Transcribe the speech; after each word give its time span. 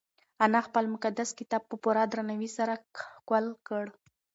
انا 0.45 0.59
خپل 0.67 0.83
مقدس 0.95 1.29
کتاب 1.39 1.61
په 1.69 1.75
پوره 1.83 2.03
درناوي 2.11 2.49
سره 2.57 2.73
ښکل 3.15 3.45
کړ. 3.67 3.83